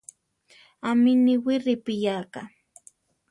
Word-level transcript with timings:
¿Ámi 0.89 1.11
niwi 1.23 1.55
ripiyáka? 1.65 2.41